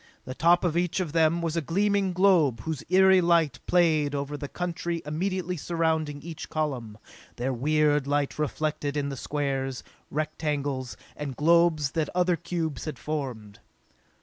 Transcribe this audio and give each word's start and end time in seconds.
The 0.25 0.33
top 0.33 0.63
of 0.63 0.75
each 0.75 0.99
of 0.99 1.11
them 1.11 1.43
was 1.43 1.55
a 1.55 1.61
gleaming 1.61 2.11
globe 2.11 2.61
whose 2.61 2.83
eery 2.89 3.21
light 3.21 3.59
played 3.67 4.15
over 4.15 4.35
the 4.35 4.47
country 4.47 5.03
immediately 5.05 5.55
surrounding 5.57 6.23
each 6.23 6.49
column, 6.49 6.97
their 7.35 7.53
weird 7.53 8.07
light 8.07 8.39
reflected 8.39 8.97
in 8.97 9.09
the 9.09 9.15
squares, 9.15 9.83
rectangles 10.09 10.97
and 11.15 11.35
globes 11.37 11.91
that 11.91 12.09
other 12.15 12.35
cubes 12.35 12.85
had 12.85 12.97
formed. 12.97 13.59